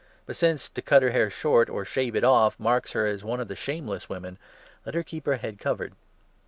But, 0.25 0.35
since 0.35 0.67
to 0.67 0.81
cut 0.81 1.03
her 1.03 1.11
hair 1.11 1.29
short, 1.29 1.69
or 1.69 1.85
shave 1.85 2.15
it 2.15 2.23
off, 2.23 2.59
marks 2.59 2.93
her 2.93 3.05
as 3.05 3.23
one 3.23 3.39
of 3.39 3.47
the 3.49 3.55
shameless 3.55 4.09
women, 4.09 4.39
let 4.83 4.95
her 4.95 5.03
keep 5.03 5.27
her 5.27 5.37
head 5.37 5.59
covered. 5.59 5.93